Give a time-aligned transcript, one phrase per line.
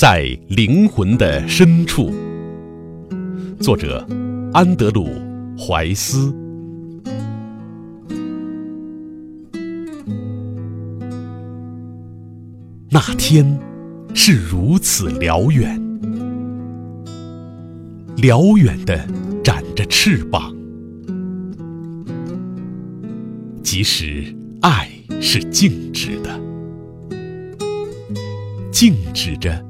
[0.00, 2.10] 在灵魂的深处，
[3.60, 4.02] 作者
[4.50, 5.06] 安德鲁·
[5.58, 6.34] 怀斯。
[12.88, 13.44] 那天
[14.14, 15.78] 是如此辽远，
[18.16, 19.06] 辽远的
[19.44, 20.50] 展着翅膀，
[23.62, 24.88] 即使爱
[25.20, 26.40] 是静止的，
[28.72, 29.62] 静止着。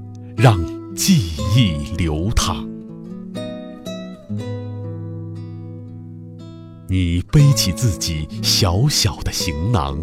[0.42, 0.58] 让
[0.94, 2.66] 记忆流淌。
[6.88, 10.02] 你背起自己小小的行囊，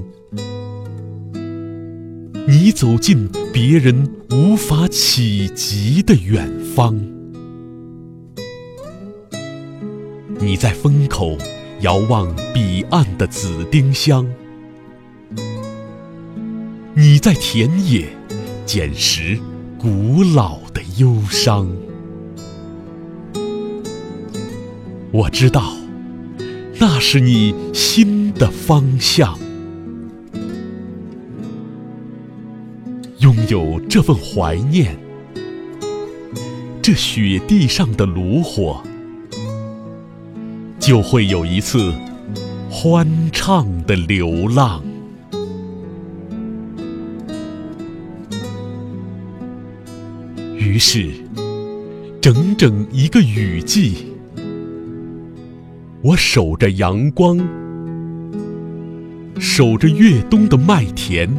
[2.48, 6.96] 你走进别人无法企及的远方。
[10.40, 11.35] 你在风口
[11.82, 14.24] 遥望彼岸的紫丁香，
[16.94, 18.08] 你在田野
[18.68, 19.40] 捡拾。
[19.90, 21.66] 古老的忧伤，
[25.13, 25.77] 我知道，
[26.77, 29.40] 那是你心的方向。
[33.20, 34.99] 拥有这份怀念，
[36.82, 38.84] 这雪地上的炉火，
[40.77, 41.93] 就会有一次
[42.70, 44.84] 欢畅的流浪。
[50.68, 51.10] 于是，
[52.20, 54.07] 整整一个雨季，
[56.01, 57.40] 我守着阳光，
[59.40, 61.29] 守着越冬的麦田，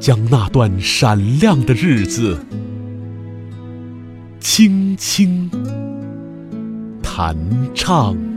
[0.00, 2.44] 将那段闪亮的日子
[4.40, 5.48] 轻轻
[7.00, 7.36] 弹
[7.74, 8.31] 唱。